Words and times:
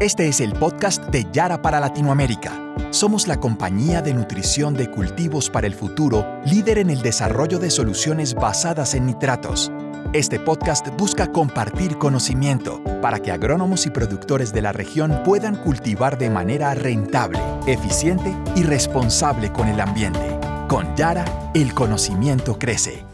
Este 0.00 0.28
es 0.28 0.40
el 0.40 0.52
podcast 0.52 1.02
de 1.06 1.26
Yara 1.32 1.60
para 1.60 1.80
Latinoamérica. 1.80 2.52
Somos 2.90 3.26
la 3.26 3.40
compañía 3.40 4.00
de 4.00 4.14
nutrición 4.14 4.74
de 4.74 4.88
cultivos 4.88 5.50
para 5.50 5.66
el 5.66 5.74
futuro, 5.74 6.24
líder 6.46 6.78
en 6.78 6.90
el 6.90 7.02
desarrollo 7.02 7.58
de 7.58 7.68
soluciones 7.68 8.36
basadas 8.36 8.94
en 8.94 9.06
nitratos. 9.06 9.72
Este 10.12 10.38
podcast 10.38 10.86
busca 10.96 11.32
compartir 11.32 11.98
conocimiento 11.98 12.80
para 13.02 13.18
que 13.18 13.32
agrónomos 13.32 13.86
y 13.86 13.90
productores 13.90 14.52
de 14.52 14.62
la 14.62 14.70
región 14.70 15.20
puedan 15.24 15.56
cultivar 15.56 16.16
de 16.16 16.30
manera 16.30 16.72
rentable, 16.76 17.40
eficiente 17.66 18.32
y 18.54 18.62
responsable 18.62 19.52
con 19.52 19.66
el 19.66 19.80
ambiente. 19.80 20.38
Con 20.68 20.94
Yara, 20.94 21.24
el 21.54 21.74
conocimiento 21.74 22.56
crece. 22.56 23.04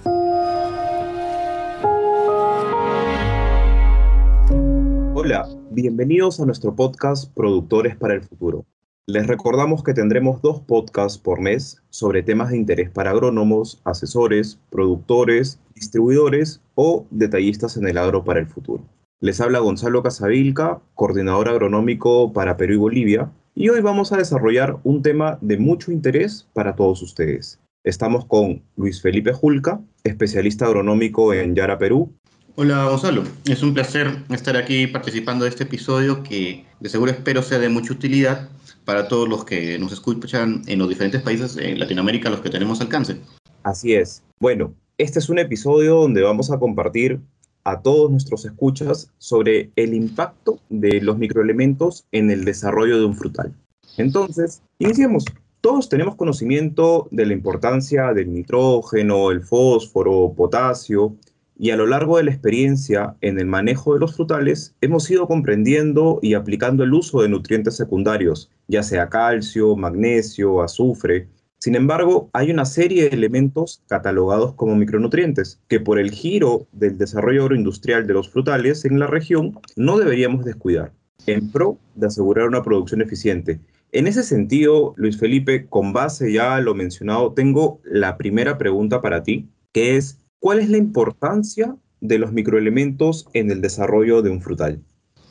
Hola, 5.15 5.49
bienvenidos 5.75 6.39
a 6.39 6.47
nuestro 6.47 6.77
podcast 6.77 7.35
Productores 7.35 7.97
para 7.97 8.15
el 8.15 8.23
Futuro. 8.23 8.65
Les 9.07 9.27
recordamos 9.27 9.83
que 9.83 9.93
tendremos 9.93 10.41
dos 10.41 10.61
podcasts 10.61 11.19
por 11.19 11.41
mes 11.41 11.83
sobre 11.91 12.23
temas 12.23 12.51
de 12.51 12.59
interés 12.59 12.91
para 12.91 13.11
agrónomos, 13.11 13.83
asesores, 13.85 14.61
productores, 14.71 15.59
distribuidores 15.75 16.63
o 16.77 17.07
detallistas 17.11 17.77
en 17.77 17.89
el 17.89 17.99
agro 17.99 18.23
para 18.23 18.39
el 18.39 18.47
futuro. 18.47 18.85
Les 19.19 19.41
habla 19.41 19.59
Gonzalo 19.59 20.05
Casavilca, 20.05 20.81
coordinador 20.95 21.49
agronómico 21.49 22.33
para 22.33 22.57
Perú 22.57 22.75
y 22.75 22.77
Bolivia, 22.77 23.33
y 23.57 23.69
hoy 23.69 23.81
vamos 23.81 24.13
a 24.13 24.17
desarrollar 24.17 24.79
un 24.85 25.03
tema 25.03 25.39
de 25.41 25.59
mucho 25.59 25.91
interés 25.91 26.49
para 26.53 26.77
todos 26.77 27.03
ustedes. 27.03 27.59
Estamos 27.83 28.27
con 28.27 28.63
Luis 28.77 29.03
Felipe 29.03 29.33
Julca, 29.33 29.81
especialista 30.05 30.67
agronómico 30.67 31.35
en 31.35 31.57
Yara 31.57 31.79
Perú, 31.79 32.13
Hola 32.57 32.85
Gonzalo, 32.85 33.25
es 33.47 33.65
un 33.65 33.75
placer 33.75 34.17
estar 34.31 34.57
aquí 34.57 34.87
participando 34.87 35.45
de 35.45 35.51
este 35.51 35.65
episodio 35.65 36.23
que 36.23 36.65
de 36.79 36.89
seguro 36.89 37.11
espero 37.11 37.43
sea 37.43 37.59
de 37.59 37.69
mucha 37.69 37.93
utilidad 37.93 38.49
para 38.85 39.09
todos 39.09 39.29
los 39.29 39.45
que 39.45 39.77
nos 39.81 39.91
escuchan 39.91 40.63
en 40.69 40.79
los 40.79 40.89
diferentes 40.89 41.21
países 41.21 41.57
en 41.57 41.81
Latinoamérica 41.81 42.29
a 42.29 42.31
los 42.31 42.43
que 42.43 42.51
tenemos 42.51 42.81
alcance. 42.81 43.17
Así 43.65 43.95
es. 43.95 44.23
Bueno, 44.39 44.73
este 44.99 45.19
es 45.19 45.29
un 45.29 45.41
episodio 45.41 45.97
donde 45.97 46.23
vamos 46.23 46.53
a 46.53 46.61
compartir 46.61 47.19
a 47.65 47.81
todos 47.81 48.09
nuestros 48.09 48.45
escuchas 48.45 49.11
sobre 49.19 49.73
el 49.75 49.93
impacto 49.93 50.61
de 50.69 51.01
los 51.01 51.19
microelementos 51.19 52.05
en 52.13 52.31
el 52.31 52.45
desarrollo 52.45 53.01
de 53.01 53.05
un 53.05 53.17
frutal. 53.17 53.53
Entonces, 53.97 54.63
iniciemos. 54.79 55.25
Todos 55.61 55.89
tenemos 55.89 56.15
conocimiento 56.15 57.09
de 57.11 57.27
la 57.27 57.33
importancia 57.33 58.13
del 58.13 58.33
nitrógeno, 58.33 59.33
el 59.33 59.41
fósforo, 59.41 60.33
potasio, 60.37 61.17
y 61.57 61.71
a 61.71 61.77
lo 61.77 61.87
largo 61.87 62.17
de 62.17 62.25
la 62.25 62.31
experiencia 62.31 63.17
en 63.21 63.39
el 63.39 63.47
manejo 63.47 63.95
de 63.95 64.01
los 64.01 64.17
frutales 64.17 64.75
hemos 64.81 65.11
ido 65.11 65.27
comprendiendo 65.29 66.19
y 66.23 66.35
aplicando 66.35 66.85
el 66.85 66.93
uso 66.93 67.23
de 67.23 67.29
nutrientes 67.29 67.77
secundarios, 67.77 68.51
ya 68.69 68.83
sea 68.83 69.09
calcio, 69.09 69.77
magnesio, 69.77 70.63
azufre. 70.63 71.29
Sin 71.59 71.77
embargo, 71.77 72.29
hay 72.33 72.51
una 72.51 72.65
serie 72.65 73.05
de 73.05 73.17
elementos 73.17 73.83
catalogados 73.89 74.55
como 74.55 74.77
micronutrientes 74.77 75.61
que 75.69 75.81
por 75.81 75.99
el 75.99 76.11
giro 76.11 76.67
del 76.73 76.99
desarrollo 76.99 77.43
agroindustrial 77.43 78.07
de 78.07 78.15
los 78.15 78.29
frutales 78.29 78.85
en 78.85 78.99
la 78.99 79.07
región 79.07 79.59
no 79.77 79.99
deberíamos 79.99 80.45
descuidar, 80.45 80.93
en 81.27 81.51
pro 81.51 81.79
de 81.95 82.09
asegurar 82.09 82.49
una 82.49 82.63
producción 82.63 83.01
eficiente. 83.01 83.61
En 83.93 84.09
ese 84.09 84.25
sentido, 84.25 84.93
Luis 84.97 85.17
Felipe, 85.19 85.67
con 85.67 85.93
base 85.93 86.33
ya 86.33 86.57
a 86.57 86.61
lo 86.61 86.75
mencionado, 86.75 87.33
tengo 87.33 87.81
la 87.85 88.17
primera 88.17 88.59
pregunta 88.59 89.01
para 89.01 89.23
ti, 89.23 89.49
que 89.73 89.97
es, 89.97 90.19
¿Cuál 90.45 90.59
es 90.59 90.69
la 90.69 90.77
importancia 90.77 91.75
de 92.03 92.19
los 92.19 92.35
microelementos 92.35 93.27
en 93.33 93.51
el 93.51 93.63
desarrollo 93.63 94.21
de 94.21 94.29
un 94.29 94.43
frutal? 94.43 94.79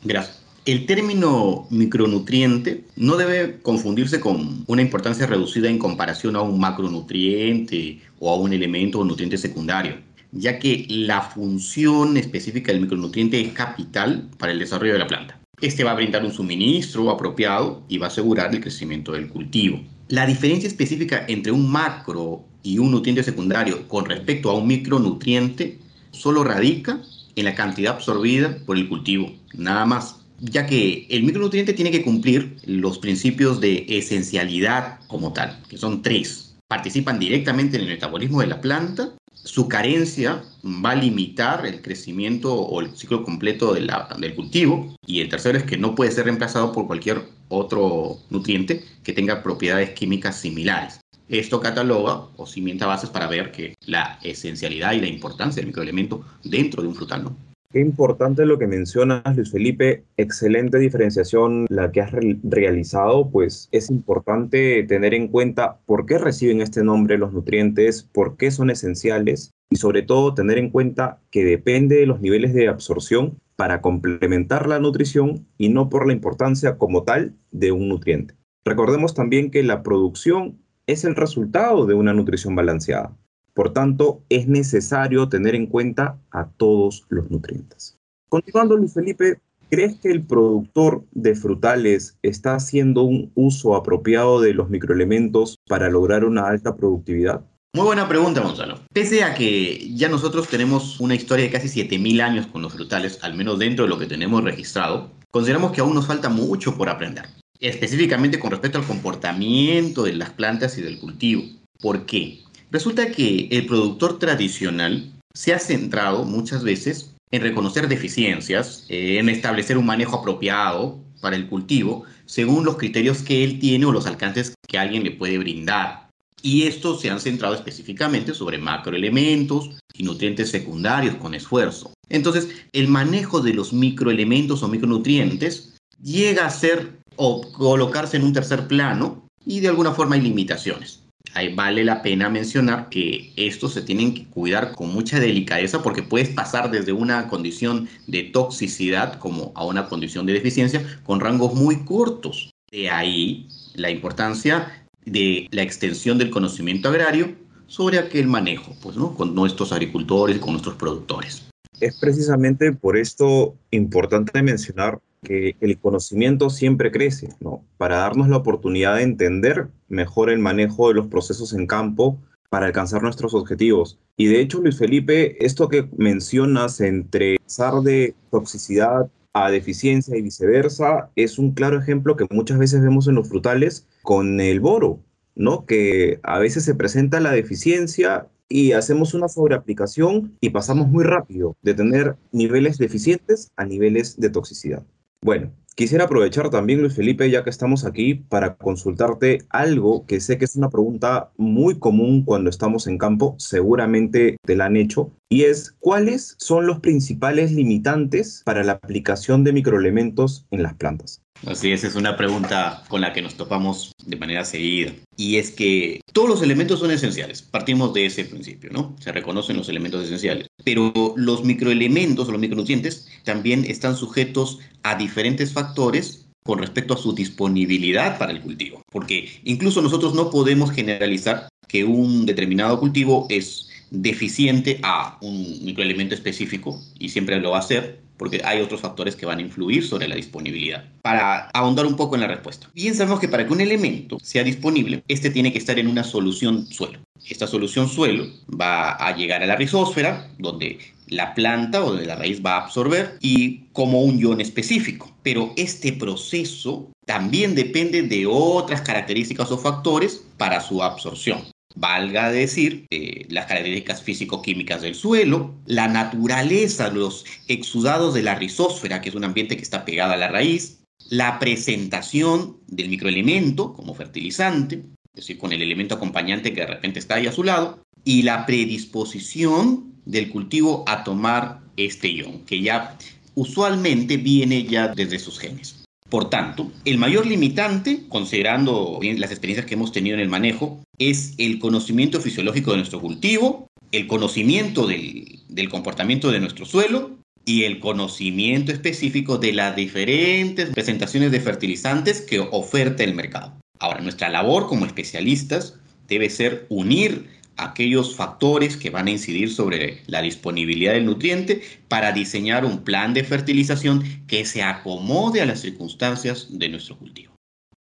Gracias. 0.04 0.44
El 0.66 0.88
término 0.88 1.68
micronutriente 1.70 2.86
no 2.96 3.16
debe 3.16 3.60
confundirse 3.62 4.20
con 4.20 4.64
una 4.66 4.82
importancia 4.82 5.28
reducida 5.28 5.70
en 5.70 5.78
comparación 5.78 6.36
a 6.36 6.42
un 6.42 6.60
macronutriente 6.60 8.02
o 8.18 8.32
a 8.32 8.38
un 8.38 8.54
elemento 8.54 9.02
o 9.02 9.06
nutriente 9.06 9.38
secundario, 9.38 9.98
ya 10.32 10.58
que 10.58 10.88
la 10.90 11.22
función 11.22 12.18
específica 12.18 12.72
del 12.72 12.82
micronutriente 12.82 13.40
es 13.40 13.54
capital 13.54 14.32
para 14.40 14.52
el 14.52 14.58
desarrollo 14.58 14.94
de 14.94 15.00
la 15.00 15.08
planta. 15.08 15.40
Este 15.62 15.84
va 15.84 15.92
a 15.92 15.96
brindar 15.96 16.26
un 16.26 16.34
suministro 16.34 17.12
apropiado 17.12 17.84
y 17.88 18.00
va 18.00 18.08
a 18.08 18.10
asegurar 18.10 18.52
el 18.52 18.62
crecimiento 18.62 19.12
del 19.12 19.30
cultivo. 19.30 19.80
La 20.08 20.26
diferencia 20.26 20.68
específica 20.68 21.24
entre 21.28 21.52
un 21.52 21.72
macro 21.72 22.46
y 22.64 22.80
un 22.80 22.92
nutriente 22.92 23.24
secundario 23.24 23.88
con 23.88 24.06
respecto 24.06 24.50
a 24.50 24.58
un 24.58 24.68
micronutriente 24.68 25.80
solo 26.12 26.44
radica 26.44 27.02
en 27.36 27.46
la 27.46 27.56
cantidad 27.56 27.96
absorbida 27.96 28.58
por 28.66 28.78
el 28.78 28.88
cultivo, 28.88 29.32
nada 29.54 29.86
más, 29.86 30.18
ya 30.40 30.66
que 30.66 31.06
el 31.10 31.24
micronutriente 31.24 31.74
tiene 31.74 31.92
que 31.92 32.04
cumplir 32.04 32.58
los 32.66 33.00
principios 33.00 33.60
de 33.60 33.86
esencialidad 33.88 35.00
como 35.08 35.34
tal, 35.34 35.60
que 35.70 35.78
son 35.78 36.02
tres. 36.02 36.56
Participan 36.68 37.20
directamente 37.20 37.78
en 37.78 37.84
el 37.84 37.90
metabolismo 37.90 38.42
de 38.42 38.48
la 38.48 38.62
planta, 38.62 39.14
su 39.32 39.68
carencia 39.68 40.44
va 40.64 40.92
a 40.92 40.96
limitar 40.96 41.66
el 41.66 41.82
crecimiento 41.82 42.54
o 42.54 42.82
el 42.82 42.96
ciclo 42.96 43.24
completo 43.24 43.74
del 43.74 44.36
cultivo, 44.36 44.96
y 45.06 45.22
el 45.22 45.30
tercero 45.30 45.58
es 45.58 45.66
que 45.66 45.78
no 45.78 45.96
puede 45.96 46.12
ser 46.12 46.26
reemplazado 46.26 46.72
por 46.72 46.88
cualquier 46.88 47.22
otro 47.50 48.20
nutriente 48.30 48.84
que 49.04 49.14
tenga 49.14 49.44
propiedades 49.44 49.92
químicas 49.92 50.40
similares. 50.40 51.03
Esto 51.30 51.60
cataloga 51.60 52.28
o 52.36 52.46
cimienta 52.46 52.86
bases 52.86 53.10
para 53.10 53.28
ver 53.28 53.52
que 53.52 53.76
la 53.86 54.20
esencialidad 54.24 54.94
y 54.94 55.02
la 55.02 55.08
importancia 55.08 55.62
del 55.62 55.68
microelemento 55.68 56.26
dentro 56.44 56.82
de 56.82 56.90
un 56.90 56.96
frutal, 56.96 57.24
¿no? 57.24 57.36
Qué 57.74 57.80
importante 57.80 58.46
lo 58.46 58.60
que 58.60 58.68
mencionas, 58.68 59.36
Luis 59.36 59.50
Felipe. 59.50 60.04
Excelente 60.16 60.78
diferenciación 60.78 61.66
la 61.70 61.92
que 61.92 62.02
has 62.02 62.12
realizado, 62.44 63.32
pues 63.32 63.68
es 63.72 63.90
importante 63.90 64.84
tener 64.84 65.16
en 65.16 65.28
cuenta 65.28 65.80
por 65.88 66.06
qué 66.06 66.20
reciben 66.20 66.62
este 66.62 66.84
nombre 66.84 67.18
los 67.18 67.34
nutrientes, 67.34 68.04
por 68.04 68.38
qué 68.38 68.52
son 68.52 68.70
esenciales 68.70 69.56
y 69.72 69.78
sobre 69.78 70.04
todo 70.04 70.36
tener 70.36 70.60
en 70.60 70.70
cuenta 70.70 71.20
que 71.32 71.44
depende 71.44 71.96
de 71.96 72.06
los 72.06 72.22
niveles 72.22 72.54
de 72.54 72.68
absorción 72.68 73.40
para 73.56 73.82
complementar 73.82 74.68
la 74.68 74.78
nutrición 74.78 75.48
y 75.58 75.70
no 75.70 75.90
por 75.90 76.06
la 76.06 76.14
importancia 76.14 76.78
como 76.78 77.02
tal 77.02 77.34
de 77.50 77.72
un 77.72 77.90
nutriente. 77.90 78.36
Recordemos 78.66 79.16
también 79.16 79.50
que 79.50 79.64
la 79.64 79.82
producción 79.82 80.63
es 80.88 81.04
el 81.06 81.16
resultado 81.16 81.86
de 81.86 81.94
una 81.94 82.14
nutrición 82.14 82.56
balanceada. 82.56 83.16
Por 83.54 83.72
tanto, 83.72 84.24
es 84.30 84.48
necesario 84.48 85.30
tener 85.30 85.56
en 85.56 85.68
cuenta 85.68 86.18
a 86.32 86.48
todos 86.48 87.06
los 87.10 87.30
nutrientes. 87.30 87.98
Continuando, 88.30 88.76
Luis 88.76 88.94
Felipe, 88.94 89.40
¿crees 89.70 90.00
que 90.00 90.10
el 90.10 90.24
productor 90.24 91.04
de 91.12 91.36
frutales 91.36 92.18
está 92.24 92.56
haciendo 92.56 93.04
un 93.04 93.32
uso 93.36 93.76
apropiado 93.76 94.42
de 94.42 94.56
los 94.56 94.70
microelementos 94.70 95.58
para 95.68 95.90
lograr 95.90 96.26
una 96.26 96.48
alta 96.48 96.76
productividad? 96.76 97.46
Muy 97.76 97.86
buena 97.86 98.08
pregunta, 98.08 98.42
Gonzalo. 98.42 98.80
Pese 98.92 99.24
a 99.24 99.34
que 99.34 99.96
ya 99.96 100.10
nosotros 100.10 100.48
tenemos 100.48 101.00
una 101.00 101.16
historia 101.16 101.46
de 101.46 101.52
casi 101.52 101.68
7.000 101.68 102.22
años 102.22 102.48
con 102.48 102.62
los 102.62 102.74
frutales, 102.74 103.20
al 103.24 103.36
menos 103.36 103.60
dentro 103.60 103.86
de 103.86 103.90
lo 103.90 104.00
que 104.00 104.06
tenemos 104.06 104.44
registrado, 104.44 105.12
consideramos 105.32 105.72
que 105.72 105.82
aún 105.82 105.96
nos 105.96 106.08
falta 106.08 106.30
mucho 106.30 106.76
por 106.76 106.90
aprender 106.90 107.26
específicamente 107.64 108.40
con 108.40 108.52
respecto 108.52 108.78
al 108.78 108.86
comportamiento 108.86 110.04
de 110.04 110.14
las 110.14 110.32
plantas 110.32 110.78
y 110.78 110.82
del 110.82 111.00
cultivo. 111.00 111.44
¿Por 111.80 112.06
qué? 112.06 112.42
Resulta 112.72 113.10
que 113.12 113.48
el 113.52 113.66
productor 113.66 114.20
tradicional 114.20 115.10
se 115.34 115.54
ha 115.54 115.60
centrado 115.60 116.26
muchas 116.26 116.64
veces 116.64 117.16
en 117.32 117.42
reconocer 117.42 117.88
deficiencias, 117.88 118.86
en 118.90 119.30
establecer 119.30 119.78
un 119.78 119.86
manejo 119.86 120.18
apropiado 120.18 121.00
para 121.22 121.38
el 121.38 121.48
cultivo 121.48 122.04
según 122.26 122.66
los 122.66 122.76
criterios 122.76 123.22
que 123.22 123.44
él 123.46 123.60
tiene 123.60 123.86
o 123.86 123.94
los 123.94 124.08
alcances 124.08 124.54
que 124.68 124.78
alguien 124.78 125.04
le 125.04 125.12
puede 125.12 125.38
brindar. 125.38 126.10
Y 126.42 126.64
estos 126.64 127.00
se 127.00 127.10
han 127.10 127.22
centrado 127.22 127.56
específicamente 127.56 128.34
sobre 128.34 128.58
macroelementos 128.58 129.70
y 129.94 130.04
nutrientes 130.04 130.52
secundarios 130.52 131.16
con 131.16 131.34
esfuerzo. 131.34 131.94
Entonces, 132.10 132.50
el 132.74 132.90
manejo 132.90 133.40
de 133.40 133.54
los 133.54 133.72
microelementos 133.72 134.62
o 134.62 134.68
micronutrientes 134.68 135.74
llega 136.02 136.46
a 136.46 136.50
ser 136.50 137.03
o 137.16 137.42
colocarse 137.52 138.18
en 138.18 138.24
un 138.24 138.34
tercer 138.34 138.68
plano 138.68 139.28
y 139.46 139.60
de 139.60 139.70
alguna 139.70 139.92
forma 139.92 140.16
hay 140.16 140.22
limitaciones. 140.22 141.04
Ahí 141.34 141.54
vale 141.54 141.84
la 141.84 142.04
pena 142.04 142.30
mencionar 142.30 142.90
que 142.90 143.32
estos 143.36 143.74
se 143.74 143.82
tienen 143.82 144.14
que 144.14 144.26
cuidar 144.26 144.74
con 144.74 144.94
mucha 144.94 145.20
delicadeza 145.20 145.82
porque 145.82 146.04
puedes 146.04 146.30
pasar 146.30 146.70
desde 146.70 146.92
una 146.92 147.28
condición 147.28 147.88
de 148.08 148.24
toxicidad 148.24 149.18
como 149.18 149.52
a 149.56 149.66
una 149.66 149.88
condición 149.88 150.26
de 150.26 150.34
deficiencia 150.34 150.84
con 151.04 151.20
rangos 151.20 151.56
muy 151.56 151.86
cortos. 151.86 152.52
De 152.72 152.90
ahí 152.90 153.48
la 153.74 153.90
importancia 153.90 154.88
de 155.06 155.48
la 155.52 155.64
extensión 155.64 156.18
del 156.18 156.30
conocimiento 156.30 156.90
agrario 156.90 157.36
sobre 157.68 157.98
aquel 157.98 158.28
manejo, 158.28 158.76
pues, 158.82 158.96
¿no? 158.96 159.16
Con 159.16 159.34
nuestros 159.34 159.72
agricultores 159.72 160.38
con 160.40 160.52
nuestros 160.52 160.76
productores. 160.76 161.48
Es 161.80 161.98
precisamente 162.00 162.72
por 162.72 162.96
esto 162.96 163.56
importante 163.72 164.44
mencionar 164.44 165.00
que 165.24 165.56
el 165.62 165.80
conocimiento 165.80 166.50
siempre 166.50 166.92
crece, 166.92 167.30
¿no? 167.40 167.64
Para 167.78 167.98
darnos 167.98 168.30
la 168.30 168.38
oportunidad 168.38 168.98
de 168.98 169.04
entender 169.04 169.70
mejor 169.88 170.30
el 170.30 170.40
manejo 170.40 170.90
de 170.90 170.96
los 170.96 171.08
procesos 171.08 171.54
en 171.54 171.66
campo 171.66 172.20
para 172.50 172.68
alcanzar 172.68 173.02
nuestros 173.02 173.34
objetivos. 173.34 173.98
Y 174.16 174.28
de 174.28 174.40
hecho, 174.40 174.62
Luis 174.62 174.78
Felipe, 174.78 175.44
esto 175.44 175.70
que 175.70 175.90
mencionas 175.98 176.80
entre 176.82 177.38
pasar 177.40 177.82
de 177.82 178.14
toxicidad 178.30 179.10
a 179.34 179.50
deficiencia 179.50 180.16
y 180.16 180.22
viceversa, 180.22 181.10
es 181.16 181.40
un 181.40 181.54
claro 181.54 181.80
ejemplo 181.80 182.16
que 182.16 182.28
muchas 182.30 182.60
veces 182.60 182.82
vemos 182.82 183.08
en 183.08 183.16
los 183.16 183.28
frutales 183.28 183.88
con 184.04 184.40
el 184.40 184.60
boro, 184.60 185.00
¿no? 185.36 185.66
Que 185.66 186.20
a 186.22 186.38
veces 186.38 186.64
se 186.64 186.76
presenta 186.76 187.20
la 187.20 187.32
deficiencia 187.32 188.28
y 188.50 188.74
hacemos 188.74 189.16
una 189.16 189.30
sobreaplicación 189.30 190.38
y 190.40 190.52
pasamos 190.52 190.88
muy 190.88 191.04
rápido 191.04 191.58
de 191.64 191.74
tener 191.74 192.18
niveles 192.32 192.78
deficientes 192.78 193.52
a 193.56 193.66
niveles 193.66 194.20
de 194.20 194.30
toxicidad. 194.30 194.84
Bueno, 195.24 195.54
Quisiera 195.76 196.04
aprovechar 196.04 196.52
también, 196.52 196.82
Luis 196.82 196.94
Felipe, 196.94 197.32
ya 197.32 197.44
que 197.44 197.50
estamos 197.50 197.84
aquí, 197.84 198.14
para 198.14 198.58
consultarte 198.58 199.40
algo 199.50 200.06
que 200.06 200.20
sé 200.20 200.38
que 200.38 200.46
es 200.46 200.56
una 200.56 200.70
pregunta 200.70 201.32
muy 201.36 201.80
común 201.80 202.24
cuando 202.26 202.52
estamos 202.52 202.86
en 202.86 203.00
campo, 203.00 203.36
seguramente 203.40 204.38
te 204.46 204.56
la 204.56 204.66
han 204.66 204.78
hecho, 204.78 205.12
y 205.30 205.46
es 205.46 205.72
¿cuáles 205.80 206.36
son 206.38 206.68
los 206.68 206.80
principales 206.80 207.54
limitantes 207.54 208.44
para 208.46 208.64
la 208.64 208.74
aplicación 208.74 209.44
de 209.44 209.54
microelementos 209.54 210.46
en 210.52 210.62
las 210.62 210.76
plantas? 210.76 211.23
Así 211.46 211.72
es, 211.72 211.84
es 211.84 211.96
una 211.96 212.16
pregunta 212.16 212.84
con 212.88 213.02
la 213.02 213.12
que 213.12 213.22
nos 213.22 213.36
topamos 213.36 213.92
de 214.06 214.16
manera 214.16 214.46
seguida. 214.46 214.94
Y 215.18 215.38
es 215.38 215.52
que 215.52 216.00
todos 216.14 216.30
los 216.30 216.42
elementos 216.42 216.80
son 216.80 216.92
esenciales. 216.92 217.42
Partimos 217.42 217.94
de 217.94 218.06
ese 218.06 218.26
principio, 218.26 218.70
¿no? 218.72 218.96
Se 219.00 219.12
reconocen 219.12 219.58
los 219.58 219.68
elementos 219.68 220.06
esenciales. 220.06 220.48
Pero 220.64 220.94
los 221.18 221.44
microelementos 221.44 222.30
los 222.30 222.40
micronutrientes 222.40 223.10
también 223.24 223.66
están 223.66 223.98
sujetos 223.98 224.60
a 224.84 224.96
diferentes 224.96 225.52
factores 225.52 226.26
con 226.44 226.60
respecto 226.60 226.94
a 226.94 226.98
su 226.98 227.14
disponibilidad 227.14 228.18
para 228.18 228.32
el 228.32 228.42
cultivo. 228.42 228.82
Porque 228.92 229.30
incluso 229.44 229.82
nosotros 229.82 230.14
no 230.14 230.30
podemos 230.30 230.72
generalizar 230.72 231.50
que 231.68 231.84
un 231.84 232.26
determinado 232.26 232.80
cultivo 232.80 233.28
es 233.30 233.70
deficiente 233.92 234.80
a 234.84 235.18
un 235.22 235.64
microelemento 235.64 236.16
específico 236.16 236.82
y 237.00 237.10
siempre 237.10 237.40
lo 237.40 237.52
va 237.52 237.60
a 237.60 237.64
ser 237.64 238.03
porque 238.18 238.42
hay 238.44 238.62
otros 238.62 238.82
factores 238.82 239.16
que 239.16 239.26
van 239.26 239.40
a 239.40 239.42
influir 239.42 239.86
sobre 239.86 240.08
la 240.08 240.16
disponibilidad. 240.16 240.86
Para 241.02 241.50
ahondar 241.50 241.86
un 241.86 241.96
poco 241.96 242.16
en 242.16 242.22
la 242.22 242.28
respuesta. 242.28 242.70
Bien 242.74 242.96
sabemos 242.96 243.20
que 243.20 243.28
para 243.28 243.46
que 243.46 243.54
un 243.54 243.62
elemento 243.62 244.18
sea 244.22 244.44
disponible, 244.44 245.04
este 245.08 245.30
tiene 245.30 245.52
que 245.52 245.60
estar 245.60 245.80
en 245.80 245.88
una 245.88 246.04
solución 246.04 246.66
suelo. 246.68 247.00
Esta 247.28 247.48
solución 247.48 247.88
suelo 247.88 248.26
va 248.50 248.92
a 248.92 249.16
llegar 249.16 249.44
a 249.44 249.46
la 249.46 249.56
rizósfera, 249.56 250.30
donde 250.38 250.80
la 251.08 251.34
planta 251.34 251.84
o 251.84 251.90
donde 251.90 252.06
la 252.06 252.16
raíz 252.16 252.44
va 252.46 252.56
a 252.56 252.64
absorber 252.66 253.18
y 253.22 253.66
como 253.72 254.02
un 254.02 254.20
ion 254.20 254.42
específico. 254.42 255.16
Pero 255.24 255.54
este 255.56 255.94
proceso 255.94 256.92
también 257.06 257.56
depende 257.56 258.02
de 258.04 258.26
otras 258.28 258.82
características 258.82 259.52
o 259.52 259.58
factores 259.58 260.24
para 260.38 260.60
su 260.60 260.84
absorción 260.84 261.53
valga 261.76 262.32
decir, 262.32 262.86
eh, 262.90 263.26
las 263.30 263.46
características 263.46 264.02
físico-químicas 264.02 264.82
del 264.82 264.96
suelo, 264.96 265.56
la 265.66 265.88
naturaleza, 265.88 266.90
los 266.90 267.26
exudados 267.48 268.14
de 268.14 268.24
la 268.24 268.36
rizósfera, 268.36 269.02
que 269.02 269.10
es 269.10 269.16
un 269.16 269.24
ambiente 269.24 269.56
que 269.56 269.64
está 269.64 269.86
pegado 269.86 270.14
a 270.14 270.18
la 270.18 270.28
raíz, 270.28 270.84
la 271.10 271.40
presentación 271.40 272.58
del 272.68 272.90
microelemento 272.90 273.74
como 273.74 273.94
fertilizante, 273.94 274.84
es 275.14 275.28
decir, 275.28 275.38
con 275.38 275.54
el 275.54 275.62
elemento 275.62 275.96
acompañante 275.96 276.54
que 276.54 276.62
de 276.62 276.68
repente 276.68 277.00
está 277.00 277.16
ahí 277.16 277.28
a 277.28 277.32
su 277.32 277.44
lado, 277.44 277.84
y 278.04 278.24
la 278.24 278.46
predisposición 278.46 279.94
del 280.06 280.30
cultivo 280.30 280.84
a 280.88 281.04
tomar 281.04 281.62
este 281.78 282.10
ion, 282.10 282.40
que 282.46 282.62
ya 282.62 282.98
usualmente 283.36 284.18
viene 284.18 284.64
ya 284.64 284.90
desde 284.90 285.20
sus 285.20 285.40
genes. 285.40 285.83
Por 286.14 286.30
tanto, 286.30 286.72
el 286.86 287.00
mayor 287.00 287.26
limitante, 287.26 288.04
considerando 288.08 289.00
las 289.02 289.32
experiencias 289.32 289.66
que 289.66 289.74
hemos 289.74 289.92
tenido 289.92 290.14
en 290.14 290.20
el 290.20 290.30
manejo, 290.30 290.84
es 291.00 291.34
el 291.40 291.58
conocimiento 291.58 292.22
fisiológico 292.22 292.70
de 292.70 292.78
nuestro 292.78 293.02
cultivo, 293.02 293.66
el 293.92 294.06
conocimiento 294.06 294.86
del, 294.86 295.70
comportamiento 295.72 296.30
de 296.30 296.40
nuestro 296.40 296.68
suelo 296.68 297.18
y 297.46 297.64
el 297.64 297.80
conocimiento 297.80 298.72
específico 298.72 299.40
de 299.40 299.54
las 299.54 299.76
diferentes 299.76 300.70
presentaciones 300.70 301.32
de 301.32 301.40
fertilizantes 301.40 302.22
que 302.22 302.42
oferta 302.42 303.04
el 303.04 303.16
mercado. 303.16 303.58
Ahora, 303.80 304.02
nuestra 304.02 304.30
labor 304.30 304.68
como 304.68 304.86
especialistas 304.86 305.80
debe 306.08 306.30
ser 306.30 306.68
unir 306.70 307.28
aquellos 307.58 308.16
factores 308.16 308.78
que 308.78 308.90
van 308.90 309.08
a 309.08 309.12
incidir 309.12 309.52
sobre 309.52 310.00
la 310.08 310.22
disponibilidad 310.22 310.94
del 310.94 311.06
nutriente 311.06 311.62
para 311.88 312.12
diseñar 312.12 312.66
un 312.66 312.84
plan 312.84 313.14
de 313.14 313.24
fertilización 313.24 314.04
que 314.28 314.46
se 314.46 314.64
acomode 314.64 315.42
a 315.42 315.46
las 315.46 315.62
circunstancias 315.62 316.48
de 316.50 316.70
nuestro 316.70 316.98
cultivo. 316.98 317.34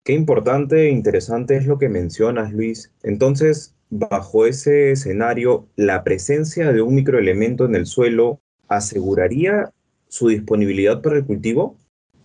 Qué 0.03 0.13
importante 0.13 0.87
e 0.87 0.91
interesante 0.91 1.57
es 1.57 1.65
lo 1.65 1.77
que 1.77 1.89
mencionas, 1.89 2.51
Luis. 2.51 2.91
Entonces, 3.03 3.75
bajo 3.89 4.45
ese 4.45 4.91
escenario, 4.91 5.67
¿la 5.75 6.03
presencia 6.03 6.71
de 6.71 6.81
un 6.81 6.95
microelemento 6.95 7.65
en 7.65 7.75
el 7.75 7.85
suelo 7.85 8.39
aseguraría 8.67 9.71
su 10.07 10.29
disponibilidad 10.29 11.01
para 11.01 11.17
el 11.17 11.25
cultivo? 11.25 11.77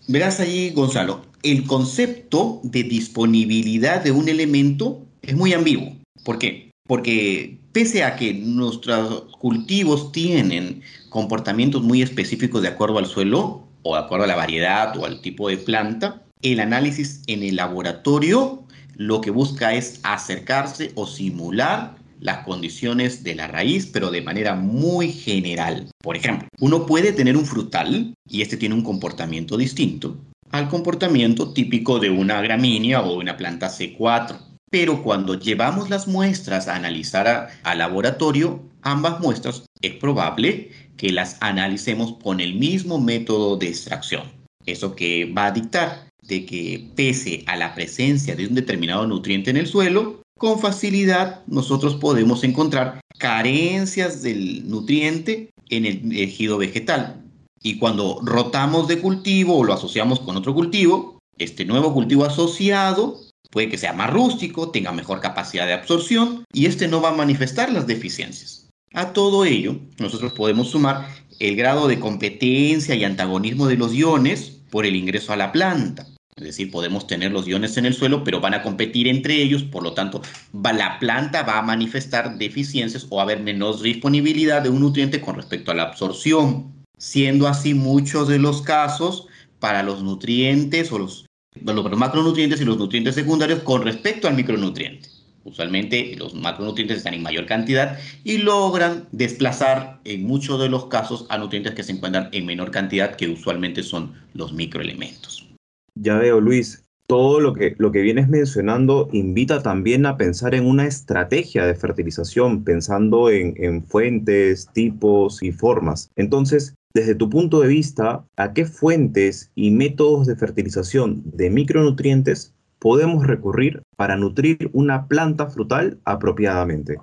Verás 0.09 0.41
allí, 0.41 0.71
Gonzalo, 0.71 1.23
el 1.43 1.67
concepto 1.67 2.61
de 2.63 2.83
disponibilidad 2.85 4.03
de 4.03 4.13
un 4.13 4.29
elemento 4.29 5.07
es 5.23 5.35
muy 5.35 5.53
ambiguo. 5.53 5.97
¿Por 6.25 6.39
qué? 6.39 6.71
Porque 6.87 7.59
pese 7.73 8.05
a 8.05 8.17
que 8.17 8.35
nuestros 8.35 9.25
cultivos 9.39 10.13
tienen 10.13 10.83
comportamientos 11.09 11.83
muy 11.83 12.03
específicos 12.03 12.63
de 12.63 12.69
acuerdo 12.69 12.99
al 12.99 13.07
suelo, 13.07 13.67
o 13.83 13.95
de 13.95 14.03
acuerdo 14.03 14.25
a 14.25 14.29
la 14.29 14.37
variedad 14.37 14.97
o 14.97 15.07
al 15.07 15.21
tipo 15.21 15.49
de 15.49 15.57
planta, 15.57 16.23
el 16.43 16.61
análisis 16.61 17.23
en 17.27 17.43
el 17.43 17.57
laboratorio 17.57 18.65
lo 18.97 19.21
que 19.21 19.31
busca 19.31 19.75
es 19.75 20.01
acercarse 20.03 20.93
o 20.95 21.07
simular 21.07 21.97
las 22.21 22.45
condiciones 22.45 23.25
de 23.25 23.35
la 23.35 23.49
raíz, 23.49 23.87
pero 23.87 24.11
de 24.11 24.23
manera 24.23 24.55
muy 24.55 25.11
general. 25.11 25.91
Por 26.03 26.17
ejemplo, 26.17 26.49
uno 26.61 26.87
puede 26.87 27.13
tener 27.13 27.37
un 27.37 27.45
frutal 27.45 28.15
y 28.29 28.43
este 28.43 28.57
tiene 28.57 28.75
un 28.75 28.83
comportamiento 28.83 29.57
distinto 29.57 30.17
al 30.51 30.69
comportamiento 30.69 31.53
típico 31.53 31.99
de 31.99 32.11
una 32.11 32.41
gramínea 32.41 33.03
o 33.03 33.11
de 33.11 33.17
una 33.17 33.37
planta 33.37 33.69
C4 33.69 34.54
pero 34.75 35.05
cuando 35.05 35.39
llevamos 35.39 35.89
las 35.89 36.09
muestras 36.09 36.67
a 36.67 36.75
analizar 36.75 37.49
al 37.63 37.79
laboratorio, 37.79 38.61
ambas 38.83 39.21
muestras 39.21 39.63
es 39.83 39.93
probable 39.93 40.73
que 40.97 41.13
las 41.13 41.37
analicemos 41.41 42.17
con 42.21 42.41
el 42.41 42.57
mismo 42.57 43.01
método 43.01 43.57
de 43.57 43.69
extracción. 43.69 44.25
Eso 44.67 44.97
que 44.97 45.27
va 45.27 45.47
a 45.47 45.51
dictar 45.53 46.09
de 46.25 46.45
que 46.45 46.91
pese 46.97 47.45
a 47.47 47.57
la 47.57 47.73
presencia 47.73 48.35
de 48.35 48.49
un 48.49 48.57
determinado 48.57 49.07
nutriente 49.07 49.51
en 49.51 49.59
el 49.59 49.69
suelo, 49.69 50.23
con 50.37 50.59
facilidad 50.59 51.43
nosotros 51.47 51.95
podemos 51.95 52.43
encontrar 52.43 52.99
carencias 53.19 54.23
del 54.23 54.69
nutriente 54.69 55.51
en 55.71 55.87
el 55.87 56.09
tejido 56.09 56.59
vegetal. 56.59 57.23
Y 57.63 57.79
cuando 57.79 58.19
rotamos 58.25 58.89
de 58.89 58.99
cultivo 58.99 59.57
o 59.57 59.63
lo 59.63 59.73
asociamos 59.73 60.19
con 60.19 60.37
otro 60.37 60.53
cultivo, 60.53 61.21
este 61.39 61.65
nuevo 61.65 61.95
cultivo 61.95 62.25
asociado 62.25 63.24
Puede 63.55 63.69
que 63.69 63.79
sea 63.79 63.93
más 63.93 64.13
rústico, 64.13 64.73
tenga 64.73 64.91
mejor 64.91 65.21
capacidad 65.21 65.65
de 65.65 65.75
absorción 65.75 66.45
y 66.53 66.67
este 66.67 66.89
no 66.89 67.01
va 67.01 67.11
a 67.11 67.15
manifestar 67.15 67.71
las 67.71 67.87
deficiencias. 67.87 68.69
A 68.93 69.13
todo 69.13 69.45
ello, 69.45 69.79
nosotros 70.01 70.33
podemos 70.33 70.71
sumar 70.71 71.07
el 71.39 71.55
grado 71.55 71.87
de 71.87 72.01
competencia 72.01 72.97
y 72.97 73.05
antagonismo 73.05 73.69
de 73.69 73.77
los 73.77 73.95
iones 73.95 74.61
por 74.71 74.87
el 74.87 74.97
ingreso 74.97 75.33
a 75.33 75.37
la 75.37 75.53
planta. 75.53 76.05
Es 76.35 76.43
decir, 76.43 76.73
podemos 76.73 77.07
tener 77.07 77.31
los 77.31 77.47
iones 77.47 77.77
en 77.77 77.87
el 77.87 77.95
suelo, 77.95 78.25
pero 78.25 78.41
van 78.41 78.55
a 78.55 78.63
competir 78.63 79.07
entre 79.07 79.41
ellos, 79.41 79.63
por 79.63 79.85
lo 79.85 79.93
tanto, 79.93 80.21
la 80.53 80.99
planta 80.99 81.45
va 81.45 81.61
a 81.61 81.63
manifestar 81.63 82.37
deficiencias 82.37 83.07
o 83.09 83.21
a 83.21 83.23
haber 83.23 83.39
menos 83.39 83.85
disponibilidad 83.85 84.63
de 84.63 84.71
un 84.71 84.81
nutriente 84.81 85.21
con 85.21 85.37
respecto 85.37 85.71
a 85.71 85.75
la 85.75 85.85
absorción, 85.85 86.73
siendo 86.99 87.47
así 87.47 87.73
muchos 87.73 88.27
de 88.27 88.41
los 88.41 88.63
casos 88.63 89.29
para 89.61 89.85
los 89.85 90.03
nutrientes 90.03 90.91
o 90.91 90.99
los 90.99 91.24
los 91.63 91.97
macronutrientes 91.97 92.61
y 92.61 92.65
los 92.65 92.79
nutrientes 92.79 93.15
secundarios 93.15 93.61
con 93.61 93.83
respecto 93.83 94.29
al 94.29 94.35
micronutriente. 94.35 95.09
Usualmente 95.45 96.17
los 96.17 96.35
macronutrientes 96.35 96.99
están 96.99 97.15
en 97.15 97.23
mayor 97.23 97.45
cantidad 97.45 97.99
y 98.25 98.39
logran 98.39 99.07
desplazar 99.13 100.01
en 100.05 100.25
muchos 100.25 100.59
de 100.59 100.71
los 100.71 100.87
casos 100.87 101.27
a 101.29 101.37
nutrientes 101.37 101.75
que 101.75 101.83
se 101.83 101.93
encuentran 101.93 102.31
en 102.33 102.47
menor 102.47 102.71
cantidad, 102.71 103.15
que 103.15 103.29
usualmente 103.29 103.83
son 103.83 104.15
los 104.33 104.55
microelementos. 104.55 105.47
Ya 105.95 106.17
veo, 106.17 106.41
Luis. 106.41 106.81
Todo 107.07 107.39
lo 107.39 107.53
que, 107.53 107.75
lo 107.77 107.93
que 107.93 108.01
vienes 108.01 108.31
mencionando 108.31 109.11
invita 109.13 109.63
también 109.63 110.07
a 110.07 110.17
pensar 110.17 110.55
en 110.55 110.65
una 110.65 110.87
estrategia 110.87 111.67
de 111.67 111.75
fertilización, 111.75 112.65
pensando 112.65 113.29
en, 113.29 113.53
en 113.59 113.85
fuentes, 113.85 114.71
tipos 114.73 115.43
y 115.43 115.53
formas. 115.53 116.11
Entonces, 116.17 116.75
desde 116.95 117.17
tu 117.17 117.29
punto 117.29 117.61
de 117.61 117.69
vista, 117.69 118.25
¿a 118.37 118.53
qué 118.53 118.65
fuentes 118.65 119.51
y 119.57 119.73
métodos 119.73 120.29
de 120.29 120.37
fertilización 120.37 121.23
de 121.25 121.51
micronutrientes 121.51 122.55
podemos 122.79 123.27
recurrir 123.27 123.83
para 123.97 124.17
nutrir 124.17 124.71
una 124.73 125.09
planta 125.09 125.49
frutal 125.49 125.99
apropiadamente? 126.05 126.97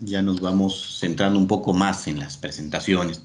Ya 0.00 0.20
nos 0.20 0.40
vamos 0.40 0.98
centrando 1.00 1.38
un 1.38 1.46
poco 1.46 1.72
más 1.72 2.06
en 2.08 2.18
las 2.18 2.36
presentaciones. 2.36 3.24